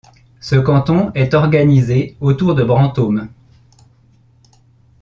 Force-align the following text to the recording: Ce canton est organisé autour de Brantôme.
Ce 0.39 0.55
canton 0.55 1.11
est 1.13 1.35
organisé 1.35 2.17
autour 2.21 2.55
de 2.55 2.63
Brantôme. 2.63 3.27